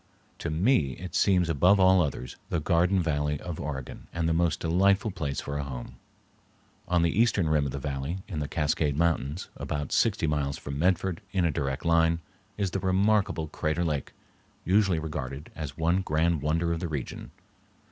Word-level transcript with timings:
To 0.39 0.49
me 0.49 0.93
it 0.93 1.13
seems 1.13 1.47
above 1.47 1.79
all 1.79 2.01
others 2.01 2.35
the 2.49 2.59
garden 2.59 3.03
valley 3.03 3.39
of 3.39 3.59
Oregon 3.59 4.07
and 4.11 4.27
the 4.27 4.33
most 4.33 4.59
delightful 4.59 5.11
place 5.11 5.39
for 5.39 5.59
a 5.59 5.63
home. 5.63 5.97
On 6.87 7.03
the 7.03 7.11
eastern 7.21 7.47
rim 7.47 7.67
of 7.67 7.71
the 7.71 7.77
valley, 7.77 8.23
in 8.27 8.39
the 8.39 8.47
Cascade 8.47 8.97
Mountains, 8.97 9.49
about 9.55 9.91
sixty 9.91 10.25
miles 10.25 10.57
from 10.57 10.79
Medford 10.79 11.21
in 11.33 11.45
a 11.45 11.51
direct 11.51 11.85
line, 11.85 12.19
is 12.57 12.71
the 12.71 12.79
remarkable 12.79 13.47
Crater 13.49 13.85
Lake, 13.85 14.13
usually 14.65 14.97
regarded 14.97 15.51
as 15.55 15.73
the 15.73 15.81
one 15.83 16.01
grand 16.01 16.41
wonder 16.41 16.73
of 16.73 16.79
the 16.79 16.87
region. 16.87 17.29